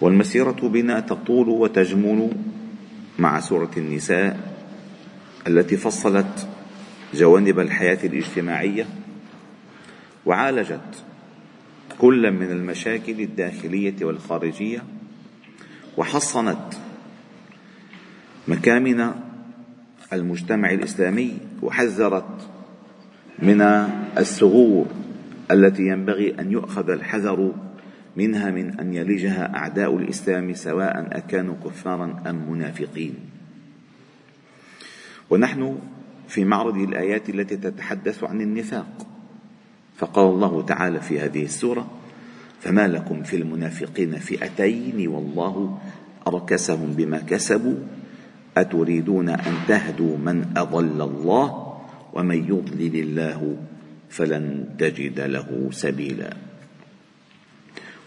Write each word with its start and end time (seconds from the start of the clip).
والمسيرة 0.00 0.50
بنا 0.62 1.00
تطول 1.00 1.48
وتجمل 1.48 2.30
مع 3.18 3.40
سورة 3.40 3.70
النساء 3.76 4.54
التي 5.46 5.76
فصلت 5.76 6.48
جوانب 7.14 7.60
الحياة 7.60 7.98
الاجتماعية 8.04 8.86
وعالجت 10.26 11.04
كل 11.98 12.32
من 12.32 12.50
المشاكل 12.50 13.20
الداخلية 13.20 13.94
والخارجية 14.02 14.82
وحصنت 15.96 16.74
مكامن 18.48 19.10
المجتمع 20.12 20.70
الإسلامي 20.70 21.38
وحذرت 21.62 22.48
من 23.38 23.60
الثغور 24.18 24.86
التي 25.50 25.82
ينبغي 25.82 26.34
أن 26.40 26.52
يؤخذ 26.52 26.90
الحذر 26.90 27.54
منها 28.16 28.50
من 28.50 28.80
أن 28.80 28.94
يلجها 28.94 29.56
أعداء 29.56 29.96
الإسلام 29.96 30.54
سواء 30.54 31.08
أكانوا 31.12 31.54
كفارا 31.64 32.22
أم 32.26 32.52
منافقين. 32.52 33.14
ونحن 35.30 35.78
في 36.28 36.44
معرض 36.44 36.76
الآيات 36.76 37.28
التي 37.28 37.56
تتحدث 37.56 38.24
عن 38.24 38.40
النفاق. 38.40 39.06
فقال 40.00 40.26
الله 40.26 40.62
تعالى 40.62 41.00
في 41.00 41.20
هذه 41.20 41.44
السورة 41.44 41.90
فما 42.60 42.88
لكم 42.88 43.22
في 43.22 43.36
المنافقين 43.36 44.16
فئتين 44.16 45.08
والله 45.08 45.78
أركسهم 46.26 46.92
بما 46.92 47.18
كسبوا 47.18 47.74
أتريدون 48.56 49.28
أن 49.28 49.54
تهدوا 49.68 50.16
من 50.16 50.52
أضل 50.56 51.02
الله 51.02 51.76
ومن 52.12 52.36
يضلل 52.36 52.96
الله 52.96 53.56
فلن 54.08 54.68
تجد 54.78 55.20
له 55.20 55.68
سبيلا. 55.70 56.49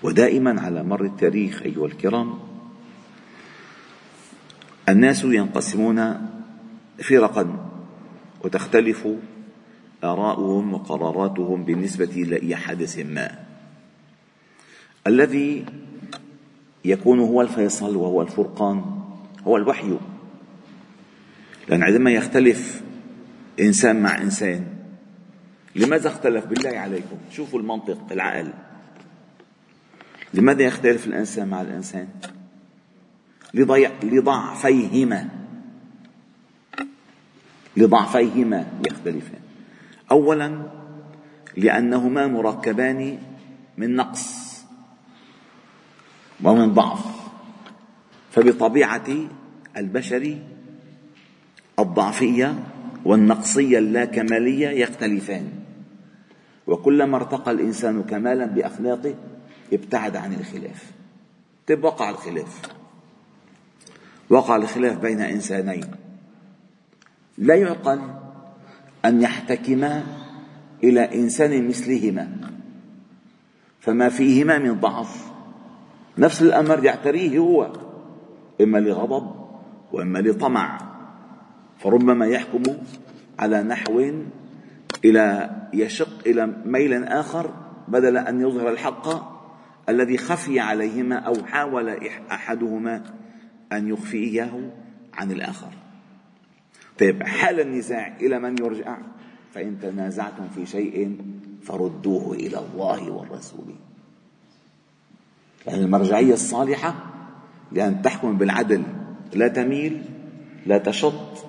ودائما 0.04 0.62
على 0.62 0.84
مر 0.84 1.06
التاريخ 1.06 1.62
أيها 1.62 1.86
الكرام 1.86 2.40
الناس 4.90 5.24
ينقسمون 5.24 6.30
فرقا 7.04 7.70
وتختلف 8.44 9.08
آراؤهم 10.04 10.74
وقراراتهم 10.74 11.64
بالنسبة 11.64 12.06
لأي 12.06 12.56
حدث 12.56 13.00
ما. 13.00 13.40
الذي 15.08 15.66
يكون 16.86 17.20
هو 17.20 17.42
الفيصل 17.42 17.96
وهو 17.96 18.22
الفرقان 18.22 19.02
هو 19.48 19.58
الوحي. 19.58 19.98
لأن 21.68 21.84
عندما 21.84 22.12
يختلف 22.12 22.82
إنسان 23.60 24.02
مع 24.02 24.22
إنسان 24.22 24.68
لماذا 25.76 26.08
اختلف؟ 26.08 26.46
بالله 26.46 26.78
عليكم. 26.80 27.18
شوفوا 27.32 27.60
المنطق 27.60 28.12
العقل. 28.12 28.54
لماذا 30.34 30.64
يختلف 30.64 31.08
الإنسان 31.08 31.48
مع 31.48 31.62
الإنسان؟ 31.62 32.08
لضعفيهما. 34.04 35.30
لضعفيهما 37.78 38.68
يختلفان. 38.88 39.40
اولا 40.12 40.64
لأنهما 41.58 42.28
مركبان 42.28 43.18
من 43.78 43.96
نقص 43.96 44.54
ومن 46.44 46.74
ضعف. 46.74 47.06
فبطبيعة 48.32 49.08
البشر 49.78 50.38
الضعفية 51.80 52.64
والنقصية 53.06 53.80
اللاكمالية 53.80 54.68
يختلفان. 54.70 55.50
وكلما 56.68 57.18
ارتقى 57.18 57.52
الإنسان 57.52 58.04
كمالا 58.04 58.46
بأخلاقه 58.46 59.16
ابتعد 59.74 60.16
عن 60.16 60.34
الخلاف. 60.34 60.92
طيب 61.68 61.84
وقع 61.84 62.10
الخلاف. 62.10 62.62
وقع 64.30 64.56
الخلاف 64.56 64.98
بين 64.98 65.22
إنسانين. 65.22 65.86
لا 67.38 67.56
يعقل 67.56 68.00
أن 69.06 69.22
يحتكما 69.22 70.04
إلى 70.84 71.16
إنسان 71.16 71.68
مثلهما. 71.68 72.38
فما 73.80 74.10
فيهما 74.10 74.58
من 74.58 74.80
ضعف. 74.80 75.32
نفس 76.18 76.42
الأمر 76.42 76.86
يعتريه 76.86 77.40
هو. 77.40 77.74
إما 78.62 78.78
لغضب 78.78 79.36
وإما 79.92 80.20
لطمع. 80.20 80.78
فربما 81.80 82.26
يحكم 82.26 82.64
على 83.40 83.64
نحو 83.64 84.24
إلى 85.06 85.50
يشق 85.74 86.10
إلى 86.26 86.54
ميل 86.66 87.04
آخر 87.04 87.54
بدل 87.88 88.18
أن 88.18 88.42
يظهر 88.42 88.70
الحق 88.70 89.33
الذي 89.90 90.18
خفي 90.18 90.60
عليهما 90.60 91.16
أو 91.16 91.34
حاول 91.46 91.90
أحدهما 92.32 93.04
أن 93.72 93.88
يخفيه 93.88 94.72
عن 95.14 95.32
الآخر. 95.32 95.70
طيب 97.00 97.24
حال 97.24 97.60
النزاع 97.60 98.18
إلى 98.22 98.40
من 98.40 98.58
يرجع؟ 98.58 98.98
فإن 99.54 99.80
تنازعتم 99.80 100.48
في 100.56 100.66
شيء 100.66 101.18
فردوه 101.64 102.34
إلى 102.34 102.60
الله 102.60 103.12
والرسول. 103.12 103.76
يعني 105.68 105.84
المرجعية 105.84 106.34
الصالحة 106.34 106.96
لأن 107.72 108.02
تحكم 108.02 108.38
بالعدل 108.38 108.84
لا 109.34 109.48
تميل 109.48 110.04
لا 110.66 110.78
تشط 110.78 111.46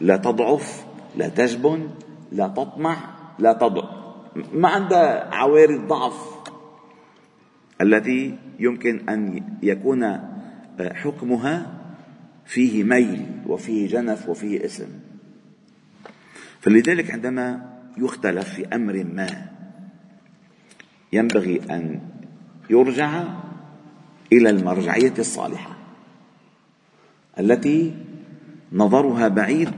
لا 0.00 0.16
تضعف 0.16 0.86
لا 1.16 1.28
تجبن 1.28 1.88
لا 2.32 2.48
تطمع 2.48 2.96
لا 3.38 3.52
تضع. 3.52 3.84
ما 4.52 4.68
عندها 4.68 5.34
عوارض 5.34 5.86
ضعف. 5.86 6.35
التي 7.80 8.38
يمكن 8.58 9.08
أن 9.08 9.42
يكون 9.62 10.18
حكمها 10.80 11.72
فيه 12.44 12.84
ميل 12.84 13.26
وفيه 13.46 13.88
جنف 13.88 14.28
وفيه 14.28 14.64
اسم. 14.64 14.88
فلذلك 16.60 17.10
عندما 17.10 17.76
يختلف 17.98 18.48
في 18.54 18.66
أمر 18.74 19.04
ما 19.04 19.48
ينبغي 21.12 21.60
أن 21.70 22.00
يرجع 22.70 23.24
إلى 24.32 24.50
المرجعية 24.50 25.14
الصالحة 25.18 25.76
التي 27.38 27.94
نظرها 28.72 29.28
بعيد 29.28 29.74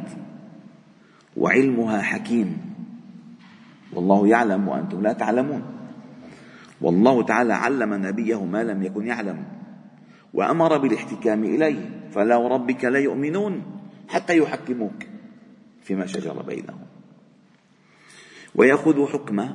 وعلمها 1.36 2.02
حكيم. 2.02 2.58
والله 3.92 4.28
يعلم 4.28 4.68
وأنتم 4.68 5.02
لا 5.02 5.12
تعلمون. 5.12 5.77
والله 6.80 7.22
تعالى 7.22 7.52
علم 7.52 7.94
نبيه 7.94 8.44
ما 8.44 8.64
لم 8.64 8.82
يكن 8.82 9.06
يعلم 9.06 9.44
وأمر 10.34 10.78
بالاحتكام 10.78 11.44
إليه 11.44 12.08
فلا 12.10 12.36
وربك 12.36 12.84
لا 12.84 12.98
يؤمنون 12.98 13.62
حتى 14.08 14.38
يحكموك 14.38 15.06
فيما 15.82 16.06
شجر 16.06 16.42
بينهم. 16.42 16.80
ويأخذ 18.54 19.06
حكم 19.06 19.48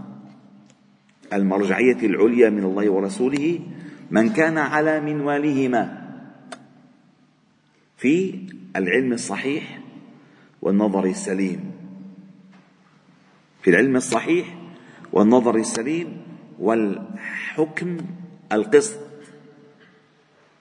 المرجعية 1.34 1.98
العليا 2.04 2.50
من 2.50 2.64
الله 2.64 2.90
ورسوله 2.90 3.60
من 4.12 4.30
كان 4.30 4.58
على 4.58 5.02
منوالهما 5.02 6.04
في 7.98 8.46
العلم 8.76 9.14
الصحيح 9.14 9.80
والنظر 10.62 11.06
السليم. 11.06 11.72
في 13.62 13.70
العلم 13.70 13.96
الصحيح 13.96 14.58
والنظر 15.14 15.56
السليم 15.56 16.23
والحكم 16.60 17.98
القسط 18.52 19.00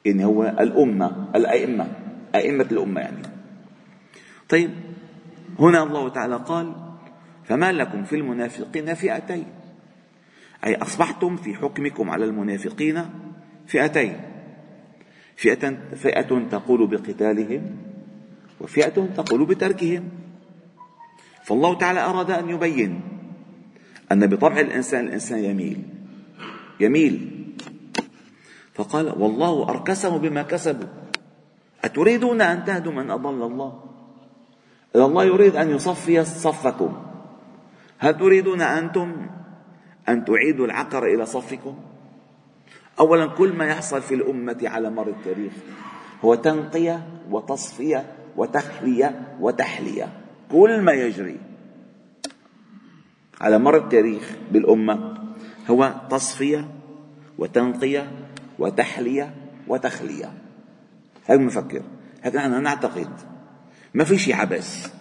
إن 0.06 0.20
هو 0.20 0.44
الأمة 0.44 1.28
الأئمة 1.34 1.86
أئمة 2.34 2.66
الأمة 2.72 3.00
يعني. 3.00 3.22
طيب 4.48 4.70
هنا 5.58 5.82
الله 5.82 6.08
تعالى 6.08 6.36
قال 6.36 6.72
فما 7.44 7.72
لكم 7.72 8.04
في 8.04 8.16
المنافقين 8.16 8.94
فئتين 8.94 9.46
أي 10.64 10.76
أصبحتم 10.76 11.36
في 11.36 11.54
حكمكم 11.54 12.10
على 12.10 12.24
المنافقين 12.24 13.04
فئتين 13.66 14.20
فئة, 15.36 15.78
فئة 15.96 16.48
تقول 16.50 16.86
بقتالهم 16.86 17.76
وفئة 18.60 19.06
تقول 19.16 19.46
بتركهم. 19.46 20.08
فالله 21.44 21.78
تعالى 21.78 22.00
أراد 22.00 22.30
أن 22.30 22.48
يبين 22.48 23.11
أن 24.12 24.26
بطبع 24.26 24.60
الإنسان 24.60 25.06
الإنسان 25.06 25.44
يميل. 25.44 25.82
يميل. 26.80 27.44
فقال 28.74 29.14
والله 29.18 29.68
أركسهم 29.68 30.18
بما 30.18 30.42
كسبوا. 30.42 30.88
أتريدون 31.84 32.40
أن 32.40 32.64
تهدوا 32.64 32.92
من 32.92 33.10
أضل 33.10 33.42
الله؟ 33.42 33.82
إذا 34.94 35.04
الله 35.04 35.24
يريد 35.24 35.56
أن 35.56 35.70
يصفي 35.70 36.24
صفكم. 36.24 36.92
هل 37.98 38.18
تريدون 38.18 38.60
أنتم 38.60 39.26
أن 40.08 40.24
تعيدوا 40.24 40.66
العقر 40.66 41.04
إلى 41.06 41.26
صفكم؟ 41.26 41.74
أولا 43.00 43.26
كل 43.26 43.52
ما 43.52 43.64
يحصل 43.64 44.02
في 44.02 44.14
الأمة 44.14 44.58
على 44.64 44.90
مر 44.90 45.08
التاريخ 45.08 45.52
هو 46.24 46.34
تنقية 46.34 47.06
وتصفية 47.30 48.06
وتخلية 48.36 49.36
وتحلية. 49.40 50.08
كل 50.52 50.80
ما 50.80 50.92
يجري. 50.92 51.51
على 53.42 53.58
مر 53.58 53.76
التاريخ 53.76 54.36
بالأمة 54.52 55.14
هو 55.70 55.94
تصفية 56.10 56.68
وتنقية 57.38 58.10
وتحلية 58.58 59.34
وتخلية. 59.68 60.32
هذا 61.26 61.38
بنفكر 61.38 61.82
هذا 62.20 62.38
نحن 62.38 62.62
نعتقد 62.62 63.08
ما 63.94 64.04
في 64.04 64.18
شيء 64.18 64.34
عبث. 64.34 64.94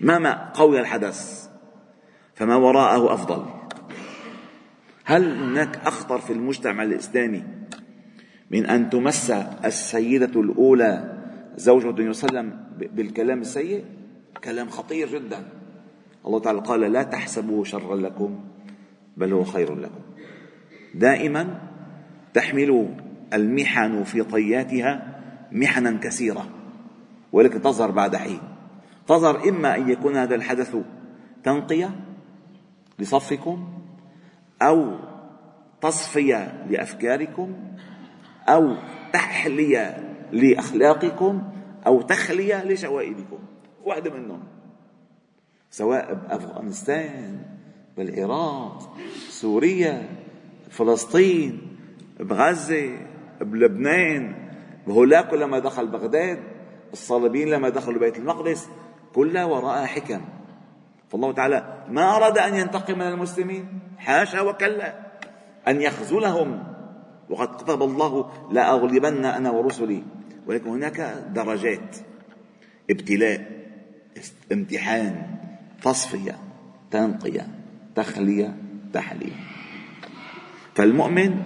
ما 0.00 0.50
قوي 0.54 0.80
الحدث 0.80 1.48
فما 2.34 2.56
وراءه 2.56 3.14
أفضل. 3.14 3.44
هل 5.04 5.38
هناك 5.38 5.76
أخطر 5.86 6.18
في 6.18 6.32
المجتمع 6.32 6.82
الإسلامي 6.82 7.42
من 8.50 8.66
أن 8.66 8.90
تمس 8.90 9.30
السيدة 9.64 10.40
الأولى 10.40 11.22
زوجة 11.56 11.90
النبي 11.90 12.12
صلى 12.12 12.28
الله 12.28 12.38
عليه 12.38 12.48
وسلم 12.48 12.64
بالكلام 12.96 13.40
السيء؟ 13.40 13.84
كلام 14.44 14.68
خطير 14.68 15.08
جدا. 15.08 15.44
الله 16.26 16.38
تعالى 16.38 16.60
قال 16.60 16.80
لا 16.80 17.02
تحسبوا 17.02 17.64
شرا 17.64 17.96
لكم 17.96 18.40
بل 19.16 19.32
هو 19.32 19.44
خير 19.44 19.74
لكم. 19.74 20.00
دائما 20.94 21.60
تحمل 22.34 22.96
المحن 23.32 24.04
في 24.04 24.22
طياتها 24.22 25.20
محنا 25.52 25.98
كثيره 26.02 26.46
ولكن 27.32 27.62
تظهر 27.62 27.90
بعد 27.90 28.16
حين. 28.16 28.40
تظهر 29.06 29.48
إما 29.48 29.76
أن 29.76 29.88
يكون 29.88 30.16
هذا 30.16 30.34
الحدث 30.34 30.76
تنقية 31.44 31.90
لصفكم 32.98 33.68
أو 34.62 34.98
تصفية 35.80 36.66
لأفكاركم 36.70 37.54
أو 38.48 38.76
تحلية 39.12 40.14
لأخلاقكم 40.32 41.42
أو 41.86 42.02
تخلية 42.02 42.64
لشوائبكم. 42.64 43.38
واحدة 43.84 44.10
منهم 44.10 44.53
سواء 45.74 46.14
بأفغانستان 46.14 47.38
بالعراق 47.96 48.96
سوريا 49.28 50.08
فلسطين 50.70 51.76
بغزة 52.20 52.98
بلبنان. 53.40 54.34
بهولاكو 54.86 55.36
لما 55.36 55.58
دخل 55.58 55.86
بغداد 55.86 56.38
الصليبيين 56.92 57.48
لما 57.48 57.68
دخلوا 57.68 58.00
بيت 58.00 58.18
المقدس 58.18 58.68
كلها 59.14 59.44
وراءها 59.44 59.86
حكم. 59.86 60.20
فالله 61.08 61.32
تعالى 61.32 61.84
ما 61.88 62.16
أراد 62.16 62.38
أن 62.38 62.54
ينتقم 62.54 62.98
من 62.98 63.08
المسلمين 63.08 63.66
حاشا 63.98 64.40
وكلا 64.40 64.94
أن 65.68 65.82
يخذلهم. 65.82 66.62
وقد 67.30 67.62
كتب 67.62 67.82
الله 67.82 68.30
لأغلبن 68.52 69.24
أنا 69.24 69.50
ورسلي. 69.50 70.02
ولكن 70.46 70.70
هناك 70.70 71.00
درجات. 71.34 71.96
ابتلاء 72.90 73.64
امتحان. 74.52 75.33
تصفية 75.84 76.38
تنقية 76.90 77.46
تخلية 77.94 78.56
تحلية 78.92 79.36
فالمؤمن 80.74 81.42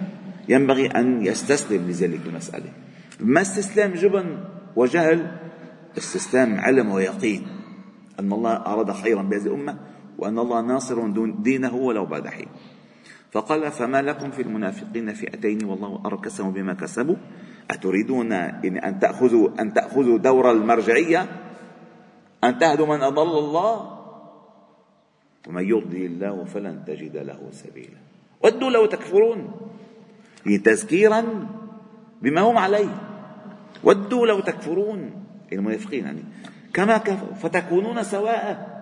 ينبغي 0.49 0.87
أن 0.87 1.25
يستسلم 1.25 1.87
لذلك 1.87 2.19
المسألة. 2.25 2.71
ما 3.19 3.41
استسلام 3.41 3.93
جبن 3.93 4.37
وجهل؟ 4.75 5.37
استسلام 5.97 6.59
علم 6.59 6.91
ويقين. 6.91 7.47
أن 8.19 8.33
الله 8.33 8.55
أراد 8.55 8.91
خيرا 8.91 9.21
بهذه 9.21 9.45
الأمة 9.45 9.77
وأن 10.17 10.39
الله 10.39 10.61
ناصر 10.61 11.07
دينه 11.39 11.75
ولو 11.75 12.05
بعد 12.05 12.27
حين. 12.27 12.47
فقال 13.31 13.71
فما 13.71 14.01
لكم 14.01 14.31
في 14.31 14.41
المنافقين 14.41 15.13
فئتين 15.13 15.65
والله 15.65 16.01
أركسهم 16.05 16.51
بما 16.51 16.73
كسبوا؟ 16.73 17.15
أتريدون 17.71 18.33
أن 18.33 18.99
تأخذوا 18.99 19.61
أن 19.61 19.73
تأخذوا 19.73 20.17
دور 20.17 20.51
المرجعية؟ 20.51 21.25
أن 22.43 22.57
تهدوا 22.57 22.85
من 22.85 23.01
أضل 23.01 23.37
الله؟ 23.37 23.98
ومن 25.47 25.69
يضلل 25.69 26.05
الله 26.05 26.43
فلن 26.43 26.85
تجد 26.87 27.17
له 27.17 27.49
سبيلا. 27.51 27.97
ودوا 28.43 28.69
لو 28.69 28.85
تكفرون. 28.85 29.51
تذكيرا 30.63 31.47
بما 32.21 32.41
هم 32.41 32.57
عليه. 32.57 33.01
ودوا 33.83 34.27
لو 34.27 34.39
تكفرون. 34.39 35.11
المنافقين 35.51 36.05
يعني. 36.05 36.23
كما 36.73 36.97
كفروا 36.97 37.33
فتكونون 37.33 38.03
سواء. 38.03 38.79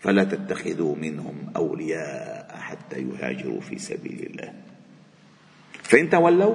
فلا 0.00 0.24
تتخذوا 0.24 0.96
منهم 0.96 1.34
أولياء 1.56 2.56
حتى 2.58 2.96
يهاجروا 3.00 3.60
في 3.60 3.78
سبيل 3.78 4.26
الله. 4.30 4.52
فإن 5.82 6.10
تولوا 6.10 6.54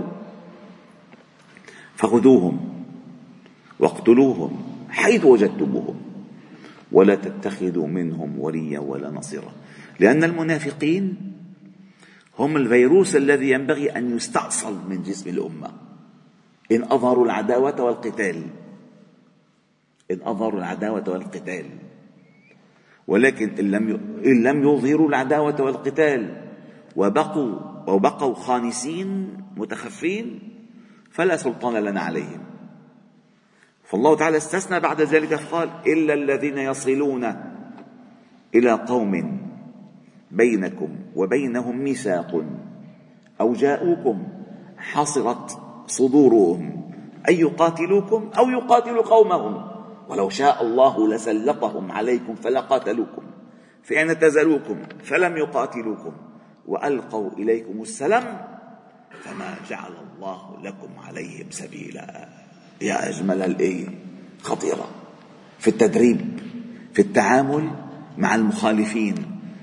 فخذوهم 1.95 2.86
واقتلوهم 3.80 4.63
حيث 4.90 5.25
وجدتموهم. 5.25 6.02
ولا 6.94 7.16
تتخذوا 7.16 7.88
منهم 7.88 8.40
وليا 8.40 8.80
ولا 8.80 9.12
نصيرا. 9.12 9.51
لأن 10.00 10.24
المنافقين 10.24 11.34
هم 12.40 12.57
الفيروس 12.57 13.16
الذي 13.16 13.50
ينبغي 13.51 13.90
أن 13.90 14.16
يستأصل 14.16 14.90
من 14.90 15.04
جسم 15.04 15.30
الأمة. 15.30 15.72
إن 16.72 16.84
أظهروا 16.84 17.25
العداوة 17.25 17.81
والقتال 17.81 18.44
إن 20.12 20.19
أظهروا 20.22 20.60
العداوة 20.60 21.04
والقتال. 21.07 21.66
ولكن 23.07 23.50
إن 23.60 23.72
لم 23.72 23.90
إن 24.25 24.44
لم 24.44 24.63
يظهروا 24.63 25.10
العداوة 25.10 25.62
والقتال 25.62 26.42
وبقوا 26.95 27.60
وبقوا 27.88 28.36
خانسين 28.36 29.38
متخفين 29.57 30.40
فلا 31.12 31.38
سلطان 31.38 31.84
لنا 31.84 32.01
عليهم. 32.01 32.52
فالله 33.94 34.16
تعالى 34.16 34.38
استثنى 34.38 34.80
بعد 34.80 35.01
ذلك 35.01 35.36
فقال 35.36 35.69
إلا 35.88 36.13
الذين 36.13 36.57
يصلون 36.57 37.36
إلى 38.56 38.72
قوم 38.72 39.42
بينكم 40.31 40.90
وبينهم 41.16 41.78
ميثاق 41.78 42.45
أو 43.42 43.54
جاءوكم 43.54 44.24
حصرت 44.78 45.57
صدورهم 45.88 46.92
أن 47.30 47.33
يقاتلوكم 47.33 48.30
أو 48.38 48.50
يقاتلوا 48.50 49.04
قومهم 49.04 49.71
ولو 50.09 50.30
شاء 50.30 50.64
الله 50.64 51.07
لسلطهم 51.07 51.92
عليكم 51.92 52.35
فلقاتلوكم 52.35 53.23
فإن 53.83 54.07
اعتزلوكم 54.07 54.81
فلم 55.04 55.38
يقاتلوكم 55.38 56.12
وألقوا 56.68 57.30
إليكم 57.31 57.81
السلام 57.81 58.47
فما 59.21 59.56
جعل 59.69 59.92
الله 60.16 60.57
لكم 60.64 60.90
عليهم 61.07 61.45
سبيلا. 61.50 62.43
يا 62.83 63.09
أجمل 63.09 63.42
الآية؟ 63.42 63.87
خطيرة. 64.42 64.87
في 65.59 65.68
التدريب 65.68 66.19
في 66.94 67.02
التعامل 67.02 67.69
مع 68.18 68.35
المخالفين 68.35 69.16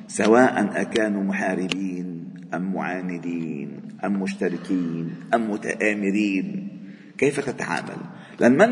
سواء 0.09 0.81
أكانوا 0.81 1.23
محاربين 1.23 2.35
أم 2.55 2.75
معاندين 2.75 3.83
أم 4.05 4.23
مشتركين 4.23 5.15
أم 5.35 5.51
متآمرين. 5.51 6.69
كيف 7.19 7.41
تتعامل؟ 7.41 7.97
لأن 8.41 8.53
من, 8.53 8.71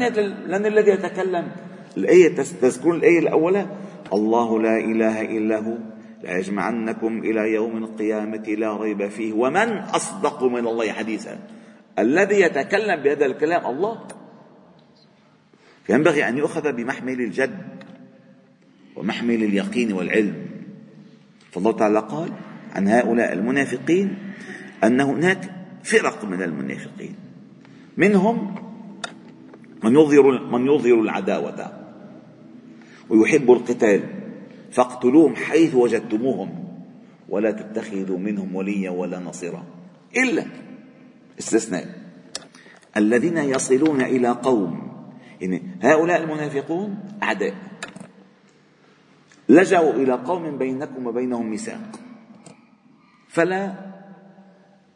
لأن 0.48 0.66
الذي 0.66 0.90
يتكلم 0.90 1.48
الآية 1.96 2.34
تذكرون 2.36 2.96
الآية 2.96 3.18
الأولى 3.18 3.66
الله 4.12 4.62
لا 4.62 4.76
إله 4.76 5.20
إلا 5.20 5.58
هو 5.58 5.74
لا 6.22 6.38
يجمعنكم 6.38 7.18
إلى 7.18 7.52
يوم 7.52 7.84
القيامة 7.84 8.42
لا 8.58 8.76
ريب 8.76 9.08
فيه. 9.08 9.32
ومن 9.32 9.78
أصدق 9.78 10.44
من 10.44 10.66
الله 10.66 10.92
حديثا؟ 10.92 11.38
الذي 11.98 12.40
يتكلم 12.40 13.02
بهذا 13.02 13.26
الكلام 13.26 13.66
الله. 13.66 13.98
ينبغي 15.88 16.28
أن 16.28 16.38
يؤخذ 16.38 16.72
بمحمل 16.72 17.20
الجد 17.20 17.58
ومحمل 18.96 19.34
اليقين 19.34 19.92
والعلم. 19.92 20.34
فالله 21.52 21.72
تعالى 21.72 21.98
قال 21.98 22.32
عن 22.74 22.88
هؤلاء 22.88 23.32
المنافقين 23.32 24.18
أن 24.84 25.00
هناك 25.00 25.50
فرق 25.82 26.24
من 26.24 26.42
المنافقين. 26.42 27.14
منهم 27.96 28.54
من 29.84 29.92
يظهر 29.92 30.58
من 30.58 30.66
يظهر 30.66 31.00
العداوة 31.00 31.72
ويحب 33.08 33.50
القتال 33.50 34.00
فاقتلوهم 34.70 35.36
حيث 35.36 35.74
وجدتموهم 35.74 36.64
ولا 37.28 37.50
تتخذوا 37.50 38.18
منهم 38.18 38.54
وليا 38.54 38.90
ولا 38.90 39.18
نصيرا. 39.18 39.64
إلا 40.16 40.44
استثناء. 41.38 41.98
الذين 42.96 43.38
يصلون 43.38 44.00
إلى 44.00 44.28
قوم 44.28 44.87
يعني 45.40 45.62
هؤلاء 45.82 46.22
المنافقون 46.22 46.98
أعداء. 47.22 47.54
لجأوا 49.48 49.92
إلى 49.92 50.12
قوم 50.12 50.58
بينكم 50.58 51.06
وبينهم 51.06 51.50
ميثاق. 51.50 52.00
فلا 53.28 53.74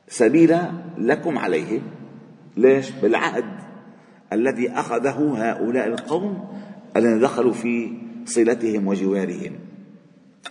سبيلا 0.08 0.72
لكم 0.98 1.38
عليهم 1.38 1.82
ليش؟ 2.56 2.90
بالعهد 2.90 3.44
الذي 4.32 4.70
أخذه 4.70 5.34
هؤلاء 5.36 5.86
القوم 5.86 6.48
الذين 6.96 7.20
دخلوا 7.20 7.52
في 7.52 7.92
صلتهم 8.24 8.86
وجوارهم. 8.86 9.52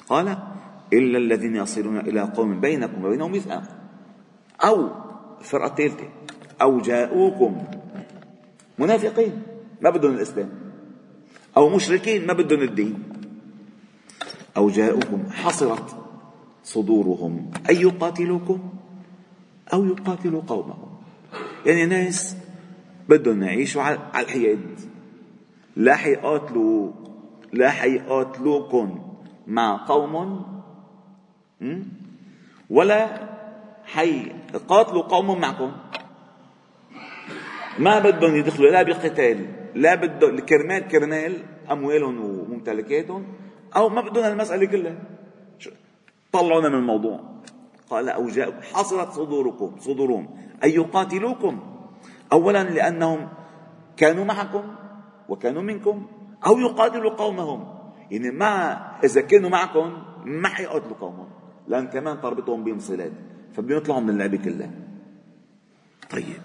قال 0.10 0.38
إلا 0.94 1.18
الذين 1.18 1.56
يصلون 1.56 1.98
إلى 1.98 2.22
قوم 2.22 2.60
بينكم 2.60 3.06
وبينهم 3.06 3.32
ميثاق. 3.32 3.64
أو 4.64 4.90
الفرقة 5.40 5.68
الثالثة 5.68 6.10
أو 6.62 6.80
جاءوكم 6.80 7.64
منافقين. 8.80 9.51
ما 9.82 9.90
بدهم 9.90 10.14
الإسلام. 10.14 10.50
أو 11.58 11.70
مشركين 11.70 12.28
ما 12.28 12.34
بدهم 12.34 12.62
الدين. 12.62 13.04
أو 14.58 14.70
جاءوكم 14.70 15.24
حصرت 15.32 15.96
صدورهم. 16.64 17.52
أن 17.70 17.76
يقاتلوكم؟ 17.76 18.60
أو 19.74 19.86
يقاتلوا 19.86 20.42
قومهم. 20.48 20.90
يعني 21.66 21.86
ناس 21.86 22.36
بدهم 23.10 23.44
يعيشوا 23.44 23.82
على 23.82 24.00
الحياد. 24.16 24.80
لا 25.76 25.96
حيقاتلوا 25.96 26.92
لا 27.54 27.70
حيقاتلوكم 27.70 29.14
مع 29.48 29.86
قوم 29.88 30.46
ولا 32.70 33.30
حيقاتلوا 33.86 35.02
قوم 35.02 35.40
معكم. 35.40 35.72
ما 37.80 38.00
بدهم 38.00 38.36
يدخلوا 38.36 38.72
لا 38.72 38.84
بقتال. 38.84 39.61
لا 39.76 39.96
بدهم 39.96 40.40
كرمال 40.40 40.88
كرمال 40.88 41.34
اموالهم 41.72 42.20
وممتلكاتهم 42.20 43.24
أو 43.76 43.90
ما 43.90 44.02
بدهم 44.02 44.32
المسألة 44.32 44.66
كلها. 44.66 44.96
طلعونا 46.32 46.70
من 46.70 46.76
الموضوع. 46.76 47.20
قال 47.90 48.10
أو 48.10 48.28
جاء 48.28 48.62
حصلت 48.62 49.12
صدوركم 49.12 49.76
صدورهم 49.80 50.28
أن 50.64 50.70
يقاتلوكم. 50.70 51.60
اولا 52.34 52.64
لأنهم 52.64 53.30
كانوا 53.98 54.26
معكم 54.26 54.64
وكانوا 55.30 55.62
منكم 55.62 56.08
أو 56.46 56.60
يقاتلوا 56.60 57.12
قومهم. 57.12 57.60
يعني 58.12 58.32
ما 58.32 58.74
إذا 59.04 59.22
كانوا 59.22 59.50
معكم 59.50 59.98
ما 60.26 60.48
حيقاتلوا 60.48 60.96
قومهم 60.96 61.28
لأن 61.68 61.88
كمان 61.88 62.22
تربطهم 62.22 62.64
بهم 62.64 62.80
صلات 62.80 63.12
فبيطلعوا 63.54 64.00
من 64.00 64.10
اللعبة 64.10 64.38
كلها. 64.38 64.72
طيب 66.10 66.42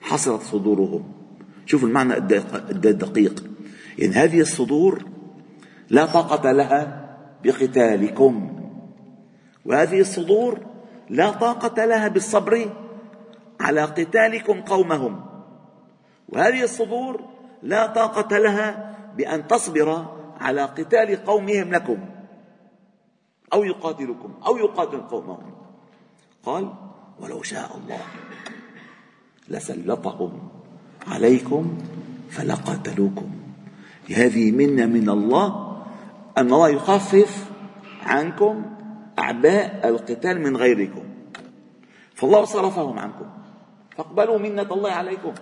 حصرت 0.00 0.40
صدورهم. 0.40 1.21
شوفوا 1.66 1.88
المعنى 1.88 2.14
قد 2.14 2.98
دقيق 2.98 3.44
يعني 3.98 4.12
هذه 4.12 4.40
الصدور 4.40 5.04
لا 5.90 6.06
طاقة 6.06 6.52
لها 6.52 7.08
بقتالكم. 7.44 8.58
وهذه 9.64 10.00
الصدور 10.00 10.60
لا 11.10 11.30
طاقة 11.30 11.84
لها 11.84 12.08
بالصبر 12.08 12.72
على 13.60 13.84
قتالكم 13.84 14.60
قومهم. 14.60 15.24
وهذه 16.28 16.62
الصدور 16.62 17.24
لا 17.62 17.86
طاقة 17.86 18.38
لها 18.38 18.96
بأن 19.16 19.46
تصبر 19.46 20.06
على 20.40 20.62
قتال 20.62 21.24
قومهم 21.24 21.70
لكم. 21.74 21.98
أو 23.52 23.64
يقاتلكم 23.64 24.34
أو 24.46 24.56
يقاتل 24.56 25.00
قومهم. 25.00 25.52
قال 26.42 26.74
ولو 27.20 27.42
شاء 27.42 27.76
الله 27.76 28.00
لسلطهم 29.48 30.61
عليكم 31.06 31.78
فلقاتلوكم. 32.30 33.30
هذه 34.10 34.50
منة 34.52 34.86
من 34.86 35.08
الله 35.08 35.78
أن 36.38 36.46
الله 36.46 36.68
يخفف 36.68 37.50
عنكم 38.02 38.64
أعباء 39.18 39.88
القتال 39.88 40.40
من 40.40 40.56
غيركم. 40.56 41.04
فالله 42.14 42.44
صرفهم 42.44 42.98
عنكم. 42.98 43.26
فاقبلوا 43.96 44.38
منة 44.38 44.72
الله 44.72 44.90
عليكم. 44.90 45.32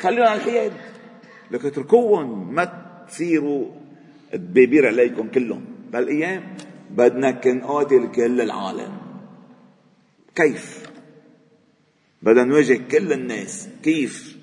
خلونا 0.00 0.28
على 0.28 0.40
الحياد. 0.40 0.72
لكن 1.50 1.68
اتركوهم 1.68 2.54
ما 2.54 2.82
تصيروا 3.08 3.64
الدبابير 4.34 4.86
عليكم 4.86 5.28
كلهم. 5.28 5.64
بهالايام 5.92 6.42
بدنا 6.90 7.40
نقاتل 7.46 8.10
كل 8.10 8.40
العالم. 8.40 8.92
كيف؟ 10.34 10.90
بدنا 12.22 12.44
نواجه 12.44 12.80
كل 12.90 13.12
الناس. 13.12 13.68
كيف؟ 13.82 14.35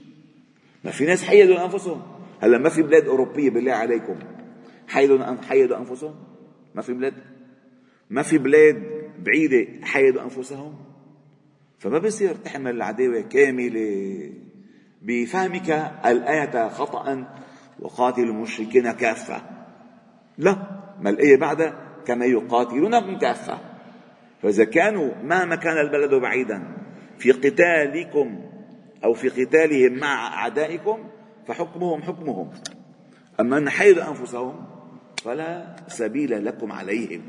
ما 0.83 0.91
في 0.91 1.05
ناس 1.05 1.23
حيدوا 1.23 1.65
أنفسهم. 1.65 2.01
هلا 2.41 2.57
ما 2.57 2.69
في 2.69 2.81
بلاد 2.81 3.07
أوروبية 3.07 3.49
بالله 3.49 3.71
عليكم 3.71 4.15
حيدوا 4.87 5.35
حيدوا 5.49 5.77
أنفسهم؟ 5.77 6.15
ما 6.75 6.81
في 6.81 6.93
بلاد؟ 6.93 7.13
ما 8.09 8.21
في 8.21 8.37
بلاد 8.37 8.83
بعيدة 9.19 9.85
حيدوا 9.85 10.23
أنفسهم؟ 10.23 10.75
فما 11.79 11.99
بصير 11.99 12.35
تحمل 12.35 12.75
العداوة 12.75 13.21
كاملة. 13.21 14.31
بفهمك 15.01 15.69
الآية 16.05 16.69
خطأ 16.69 17.27
وقاتل 17.79 18.21
المشركين 18.21 18.91
كافة. 18.91 19.41
لا 20.37 20.57
ما 21.01 21.09
الآية 21.09 21.37
بعدها؟ 21.37 21.79
كما 22.05 22.25
يقاتلونكم 22.25 23.17
كافة. 23.17 23.59
فإذا 24.41 24.63
كانوا 24.63 25.11
مهما 25.23 25.55
كان 25.55 25.77
البلد 25.77 26.13
بعيدا 26.13 26.77
في 27.17 27.31
قتالكم 27.31 28.52
أو 29.03 29.13
في 29.13 29.29
قتالهم 29.29 29.99
مع 29.99 30.27
أعدائكم 30.27 30.99
فحكمهم 31.47 32.01
حكمهم. 32.01 32.49
أما 33.39 33.57
أن 33.57 33.69
حيدوا 33.69 34.07
أنفسهم 34.09 34.65
فلا 35.23 35.75
سبيل 35.87 36.45
لكم 36.45 36.71
عليهم. 36.71 37.21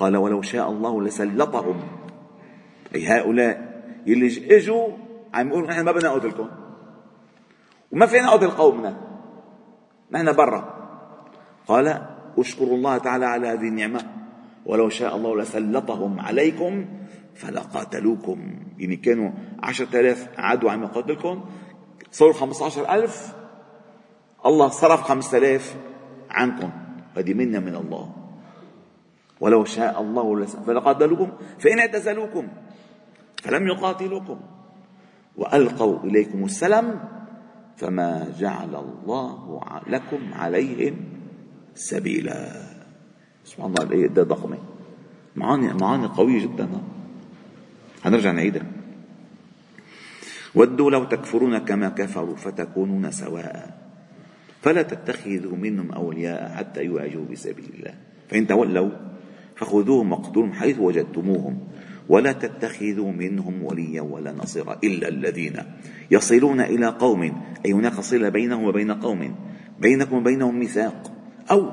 قال 0.00 0.16
ولو 0.16 0.42
شاء 0.42 0.70
الله 0.70 1.02
لسلطهم. 1.02 1.80
أي 2.94 3.06
هؤلاء 3.06 3.82
يلي 4.06 4.56
إجوا 4.56 4.88
عم 5.34 5.48
يقولوا 5.48 5.68
نحن 5.68 5.84
ما 5.84 5.92
بدنا 5.92 6.08
نقتلكم 6.08 6.48
وما 7.92 8.06
فينا 8.06 8.26
نقتل 8.26 8.50
قومنا. 8.50 8.96
نحن 10.10 10.32
برا. 10.32 10.74
قال 11.66 12.06
اشكروا 12.38 12.76
الله 12.76 12.98
تعالى 12.98 13.26
على 13.26 13.48
هذه 13.48 13.68
النعمة. 13.68 14.00
ولو 14.66 14.88
شاء 14.88 15.16
الله 15.16 15.40
لسلطهم 15.40 16.20
عليكم 16.20 16.84
فلقاتلوكم 17.36 18.38
يعني 18.78 18.96
كانوا 18.96 19.30
عشرة 19.62 20.00
آلاف 20.00 20.28
عدو 20.38 20.68
عم 20.68 20.82
يقاتلكم 20.82 21.44
صاروا 22.10 22.32
خمسة 22.32 22.94
ألف 22.94 23.34
الله 24.46 24.68
صرف 24.68 25.02
خمسة 25.02 25.38
آلاف 25.38 25.76
عنكم. 26.30 26.70
هذه 27.16 27.34
منا 27.34 27.60
من 27.60 27.74
الله. 27.74 28.12
ولو 29.40 29.64
شاء 29.64 30.02
الله 30.02 30.44
فلقاتلوكم 30.46 31.32
فإن 31.58 31.78
اعتزلوكم 31.78 32.48
فلم 33.42 33.68
يقاتلوكم. 33.68 34.40
وألقوا 35.36 35.98
إليكم 36.04 36.44
السلام 36.44 37.00
فما 37.76 38.32
جعل 38.38 38.74
الله 38.74 39.60
لكم 39.86 40.34
عليهم 40.34 40.96
سبيلا. 41.74 42.52
سبحان 43.44 43.66
الله 43.66 43.82
الآية 43.82 44.24
ضخمة 44.24 44.58
معاني 45.36 45.72
معاني 45.74 46.06
قوية 46.06 46.42
جدا. 46.42 46.68
هنرجع 48.04 48.30
نعيدها. 48.30 48.66
ودوا 50.54 50.90
لو 50.90 51.04
تكفرون 51.04 51.58
كما 51.58 51.88
كفروا 51.88 52.36
فتكونون 52.36 53.10
سواء. 53.10 53.78
فلا 54.62 54.82
تتخذوا 54.82 55.56
منهم 55.56 55.92
أولياء 55.92 56.54
حتى 56.56 56.84
يواجهوا 56.84 57.24
بسبيل 57.32 57.64
الله. 57.78 57.94
فإن 58.28 58.46
تولوا 58.46 58.90
فخذوهم 59.56 60.12
واقتلوهم 60.12 60.52
حيث 60.52 60.78
وجدتموهم. 60.78 61.58
ولا 62.08 62.32
تتخذوا 62.32 63.12
منهم 63.12 63.62
وليا 63.62 64.02
ولا 64.02 64.32
نصيرا 64.32 64.78
إلا 64.84 65.08
الذين 65.08 65.56
يصلون 66.10 66.60
إلى 66.60 66.86
قوم. 66.86 67.42
أي 67.66 67.72
هناك 67.72 68.00
صلة 68.00 68.28
بينهم 68.28 68.64
وبين 68.64 68.92
قوم. 68.92 69.34
بينكم 69.80 70.16
وبينهم 70.16 70.58
ميثاق. 70.58 71.12
أو 71.50 71.70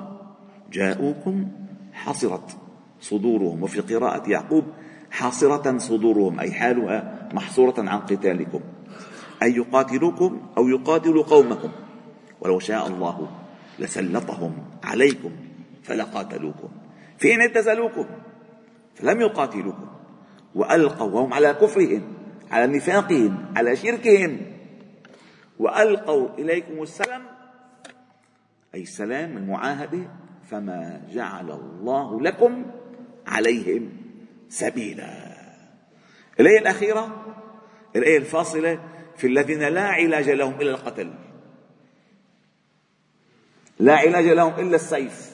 جاءوكم 0.74 1.48
حصرت 1.94 2.58
صدورهم 3.02 3.64
وفي 3.64 3.80
قراءة 3.80 4.30
يعقوب 4.30 4.64
حاصرة 5.12 5.78
صدورهم 5.78 6.40
أي 6.40 6.52
حالها 6.52 7.30
محصورة 7.34 7.76
عن 7.78 8.00
قتالكم. 8.00 8.62
أن 9.44 9.52
يقاتلوكم 9.52 10.42
أو 10.58 10.68
يقاتلوا 10.68 11.24
قومكم. 11.24 11.72
ولو 12.42 12.60
شاء 12.60 12.88
الله 12.88 13.30
لسلطهم 13.80 14.54
عليكم 14.84 15.32
فلقاتلوكم. 15.84 16.70
فإن 17.18 17.42
اعتزلوكم 17.42 18.06
فلم 18.96 19.22
يقاتلوكم. 19.22 19.88
وألقوا 20.56 21.12
وهم 21.12 21.34
على 21.34 21.54
كفرهم 21.54 22.02
على 22.52 22.78
نفاقهم 22.78 23.46
على 23.56 23.76
شركهم. 23.76 24.38
وألقوا 25.60 26.28
إليكم 26.40 26.82
السلام 26.82 27.22
أي 28.76 28.82
السلام 28.82 29.38
المعاهدة 29.38 30.00
فما 30.50 31.02
جعل 31.12 31.52
الله 31.52 32.22
لكم 32.22 32.66
عليهم. 33.28 34.01
سبيلا. 34.52 35.38
الآية 36.40 36.60
الأخيرة 36.60 37.36
الآية 37.96 38.18
الفاصلة 38.18 38.80
في 39.18 39.28
الذين 39.28 39.64
لا 39.64 39.88
علاج 39.88 40.30
لهم 40.30 40.62
إلا 40.62 40.72
القتل. 40.72 41.14
لا 43.80 43.96
علاج 43.96 44.26
لهم 44.26 44.60
إلا 44.60 44.76
السيف. 44.76 45.32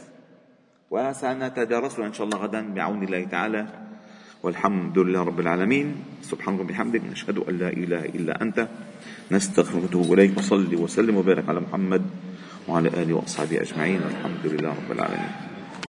وسنتدارسها 0.92 2.06
إن 2.08 2.14
شاء 2.14 2.26
الله 2.28 2.38
غدا 2.38 2.74
بعون 2.74 3.04
الله 3.04 3.24
تعالى. 3.24 3.68
والحمد 4.44 5.00
لله 5.00 5.24
رب 5.24 5.40
العالمين. 5.40 5.96
سبحانك 6.22 6.60
وبحمدك 6.60 7.02
نشهد 7.02 7.38
أن 7.38 7.58
لا 7.58 7.70
إله 7.70 8.06
إلا 8.06 8.42
أنت. 8.42 8.68
نستغفرك 9.32 9.84
ونتوب 9.84 10.14
إليك. 10.14 10.38
وصلي 10.38 10.76
وسلم 10.76 11.18
وبارك 11.18 11.50
على 11.50 11.60
محمد 11.60 12.02
وعلى 12.68 12.90
آله 12.90 13.14
وأصحابه 13.14 13.62
أجمعين. 13.62 14.02
والحمد 14.04 14.46
لله 14.46 14.70
رب 14.70 14.92
العالمين. 14.92 15.47